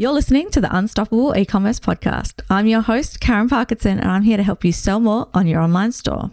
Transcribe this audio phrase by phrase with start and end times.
[0.00, 2.40] You're listening to the Unstoppable E-commerce podcast.
[2.48, 5.60] I'm your host, Karen Parkinson, and I'm here to help you sell more on your
[5.60, 6.30] online store.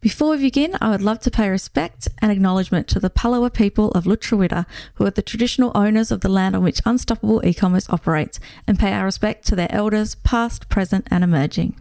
[0.00, 3.92] Before we begin, I would love to pay respect and acknowledgement to the Palawa people
[3.92, 8.40] of Lutruwita, who are the traditional owners of the land on which Unstoppable E-commerce operates,
[8.66, 11.80] and pay our respect to their elders, past, present, and emerging.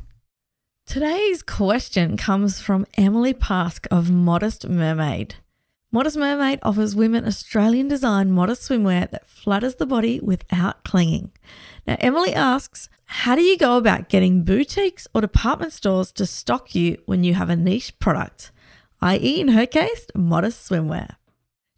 [0.85, 5.33] Today's question comes from Emily Pask of Modest Mermaid.
[5.89, 11.31] Modest Mermaid offers women Australian design modest swimwear that flutters the body without clinging.
[11.85, 16.75] Now, Emily asks, how do you go about getting boutiques or department stores to stock
[16.75, 18.51] you when you have a niche product,
[19.01, 21.15] i.e., in her case, modest swimwear?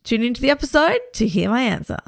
[0.03, 1.99] Tune into the episode to hear my answer.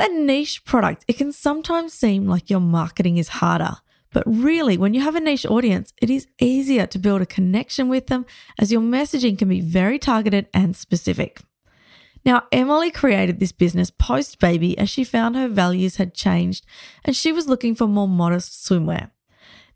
[0.00, 3.76] A niche product, it can sometimes seem like your marketing is harder.
[4.12, 7.88] But really, when you have a niche audience, it is easier to build a connection
[7.88, 8.26] with them
[8.58, 11.40] as your messaging can be very targeted and specific.
[12.24, 16.66] Now, Emily created this business post baby as she found her values had changed
[17.04, 19.10] and she was looking for more modest swimwear.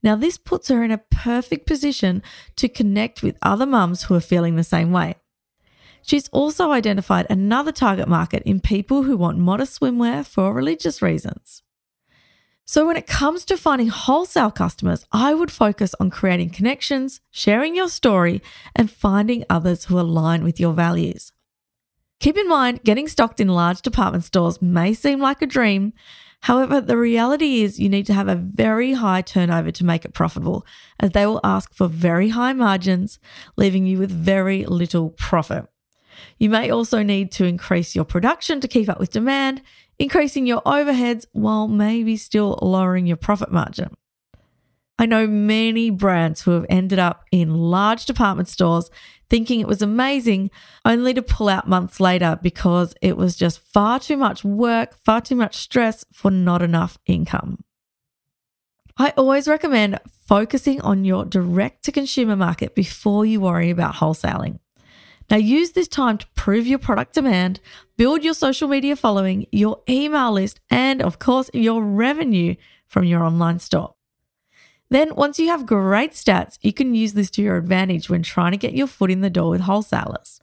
[0.03, 2.23] Now, this puts her in a perfect position
[2.57, 5.15] to connect with other mums who are feeling the same way.
[6.07, 11.63] She's also identified another target market in people who want modest swimwear for religious reasons.
[12.67, 17.75] So, when it comes to finding wholesale customers, I would focus on creating connections, sharing
[17.75, 18.43] your story,
[18.77, 21.33] and finding others who align with your values.
[22.21, 25.95] Keep in mind, getting stocked in large department stores may seem like a dream.
[26.41, 30.13] However, the reality is you need to have a very high turnover to make it
[30.13, 30.67] profitable,
[31.01, 33.19] as they will ask for very high margins,
[33.57, 35.67] leaving you with very little profit.
[36.39, 39.63] You may also need to increase your production to keep up with demand,
[39.99, 43.95] increasing your overheads while maybe still lowering your profit margin.
[44.99, 48.91] I know many brands who have ended up in large department stores
[49.29, 50.51] thinking it was amazing,
[50.85, 55.21] only to pull out months later because it was just far too much work, far
[55.21, 57.65] too much stress for not enough income.
[58.97, 59.99] I always recommend
[60.29, 64.61] focusing on your direct to consumer market before you worry about wholesaling.
[65.31, 67.61] Now, use this time to prove your product demand,
[67.97, 73.25] build your social media following, your email list, and of course, your revenue from your
[73.25, 73.95] online store.
[74.91, 78.53] Then, once you have great stats, you can use this to your advantage when trying
[78.53, 80.41] to get your foot in the door with wholesalers.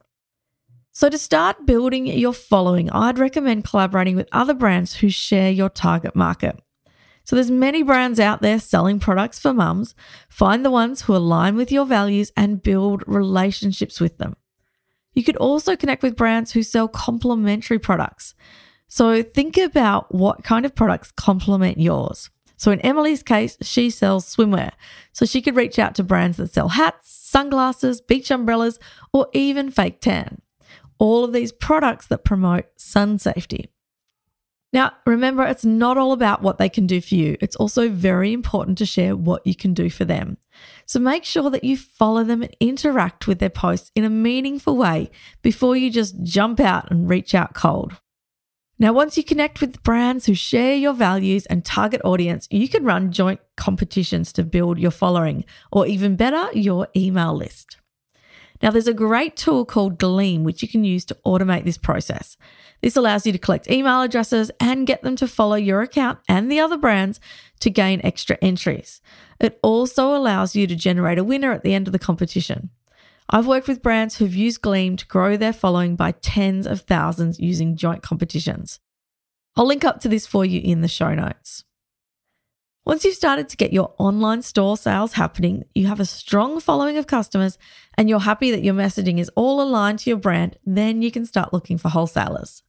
[0.91, 5.69] So, to start building your following, I'd recommend collaborating with other brands who share your
[5.69, 6.59] target market.
[7.23, 9.95] So there's many brands out there selling products for mums.
[10.27, 14.35] Find the ones who align with your values and build relationships with them.
[15.13, 18.33] You could also connect with brands who sell complementary products.
[18.87, 22.29] So think about what kind of products complement yours.
[22.57, 24.71] So in Emily's case, she sells swimwear.
[25.13, 28.79] So she could reach out to brands that sell hats, sunglasses, beach umbrellas,
[29.11, 30.41] or even fake tan.
[30.99, 33.71] All of these products that promote sun safety.
[34.73, 37.37] Now, remember, it's not all about what they can do for you.
[37.41, 40.37] It's also very important to share what you can do for them.
[40.85, 44.77] So make sure that you follow them and interact with their posts in a meaningful
[44.77, 45.11] way
[45.41, 47.99] before you just jump out and reach out cold.
[48.79, 52.83] Now, once you connect with brands who share your values and target audience, you can
[52.83, 57.77] run joint competitions to build your following, or even better, your email list.
[58.61, 62.37] Now, there's a great tool called Gleam, which you can use to automate this process.
[62.81, 66.51] This allows you to collect email addresses and get them to follow your account and
[66.51, 67.19] the other brands
[67.59, 69.01] to gain extra entries.
[69.39, 72.69] It also allows you to generate a winner at the end of the competition.
[73.29, 77.39] I've worked with brands who've used Gleam to grow their following by tens of thousands
[77.39, 78.79] using joint competitions.
[79.55, 81.63] I'll link up to this for you in the show notes.
[82.83, 86.97] Once you've started to get your online store sales happening, you have a strong following
[86.97, 87.59] of customers,
[87.95, 91.23] and you're happy that your messaging is all aligned to your brand, then you can
[91.23, 92.63] start looking for wholesalers.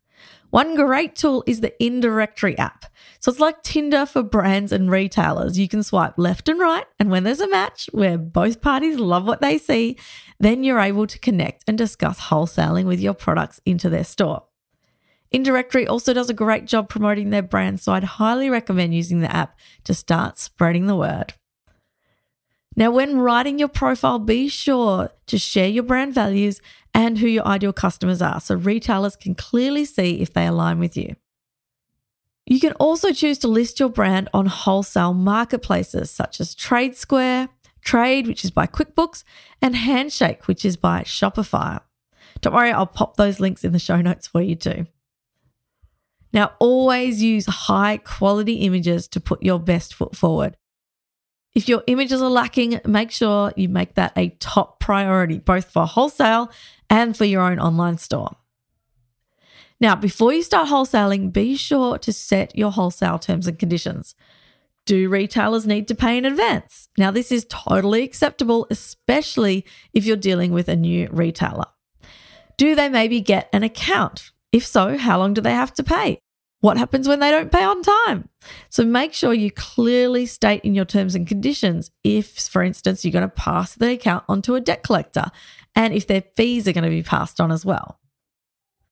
[0.50, 2.84] One great tool is the Indirectory app.
[3.20, 5.58] So it's like Tinder for brands and retailers.
[5.58, 9.26] You can swipe left and right, and when there's a match where both parties love
[9.26, 9.96] what they see,
[10.38, 14.42] then you're able to connect and discuss wholesaling with your products into their store.
[15.32, 19.34] Indirectory also does a great job promoting their brand, so I'd highly recommend using the
[19.34, 21.34] app to start spreading the word.
[22.76, 26.60] Now, when writing your profile, be sure to share your brand values
[26.94, 30.96] and who your ideal customers are so retailers can clearly see if they align with
[30.96, 31.16] you.
[32.46, 37.48] You can also choose to list your brand on wholesale marketplaces such as Trade Square,
[37.82, 39.22] Trade, which is by QuickBooks,
[39.60, 41.80] and Handshake, which is by Shopify.
[42.40, 44.86] Don't worry, I'll pop those links in the show notes for you too.
[46.32, 50.56] Now, always use high quality images to put your best foot forward.
[51.54, 55.86] If your images are lacking, make sure you make that a top priority, both for
[55.86, 56.50] wholesale
[56.88, 58.36] and for your own online store.
[59.78, 64.14] Now, before you start wholesaling, be sure to set your wholesale terms and conditions.
[64.86, 66.88] Do retailers need to pay in advance?
[66.96, 71.66] Now, this is totally acceptable, especially if you're dealing with a new retailer.
[72.56, 74.30] Do they maybe get an account?
[74.52, 76.18] If so, how long do they have to pay?
[76.60, 78.28] What happens when they don't pay on time?
[78.68, 83.12] So make sure you clearly state in your terms and conditions if, for instance, you're
[83.12, 85.32] going to pass the account onto a debt collector
[85.74, 87.98] and if their fees are going to be passed on as well.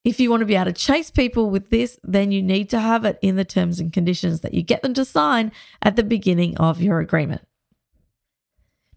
[0.02, 2.80] If you want to be able to chase people with this, then you need to
[2.80, 5.52] have it in the terms and conditions that you get them to sign
[5.82, 7.42] at the beginning of your agreement.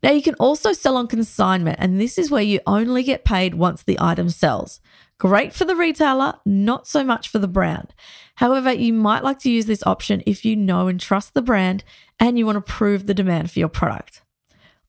[0.03, 3.55] Now, you can also sell on consignment, and this is where you only get paid
[3.55, 4.81] once the item sells.
[5.17, 7.93] Great for the retailer, not so much for the brand.
[8.35, 11.85] However, you might like to use this option if you know and trust the brand
[12.19, 14.21] and you want to prove the demand for your product.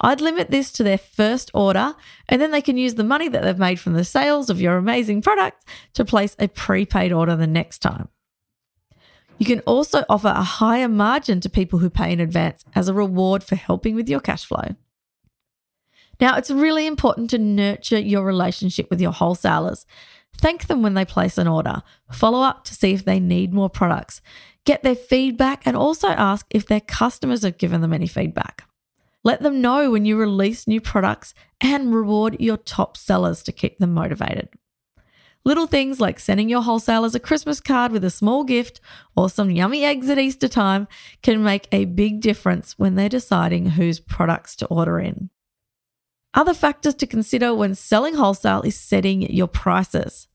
[0.01, 1.95] I'd limit this to their first order,
[2.29, 4.77] and then they can use the money that they've made from the sales of your
[4.77, 8.09] amazing product to place a prepaid order the next time.
[9.39, 12.95] You can also offer a higher margin to people who pay in advance as a
[12.95, 14.75] reward for helping with your cash flow.
[16.21, 19.87] Now, it's really important to nurture your relationship with your wholesalers.
[20.37, 23.71] Thank them when they place an order, follow up to see if they need more
[23.71, 24.21] products,
[24.65, 28.65] get their feedback, and also ask if their customers have given them any feedback.
[29.23, 33.79] Let them know when you release new products and reward your top sellers to keep
[33.79, 34.51] them motivated.
[35.47, 38.81] Little things like sending your wholesalers a Christmas card with a small gift
[39.15, 40.89] or some yummy eggs at Easter time
[41.23, 45.29] can make a big difference when they're deciding whose products to order in.
[46.35, 50.29] Other factors to consider when selling wholesale is setting your prices.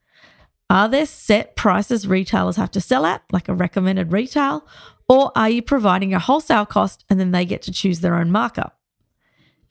[0.69, 4.65] Are there set prices retailers have to sell at, like a recommended retail,
[5.09, 8.31] or are you providing a wholesale cost and then they get to choose their own
[8.31, 8.79] markup?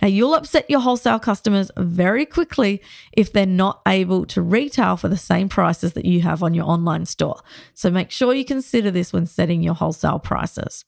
[0.03, 2.83] Now, you'll upset your wholesale customers very quickly
[3.13, 6.67] if they're not able to retail for the same prices that you have on your
[6.67, 7.41] online store.
[7.75, 10.85] So make sure you consider this when setting your wholesale prices.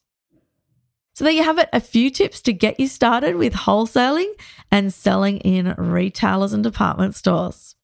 [1.21, 4.33] So, there you have it a few tips to get you started with wholesaling
[4.71, 7.77] and selling in retailers and department stores.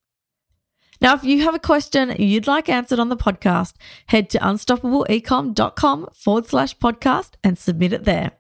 [1.02, 3.74] Now, if you have a question you'd like answered on the podcast,
[4.06, 8.32] head to unstoppableecom.com forward slash podcast and submit it there.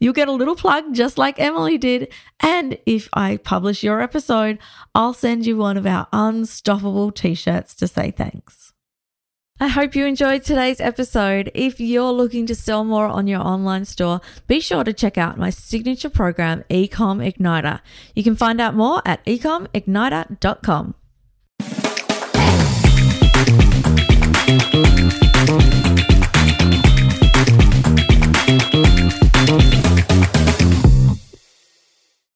[0.00, 2.12] You'll get a little plug just like Emily did.
[2.40, 4.58] And if I publish your episode,
[4.96, 8.73] I'll send you one of our unstoppable t shirts to say thanks.
[9.60, 11.48] I hope you enjoyed today's episode.
[11.54, 15.38] If you're looking to sell more on your online store, be sure to check out
[15.38, 17.80] my signature program, Ecom Igniter.
[18.16, 20.94] You can find out more at ecomigniter.com.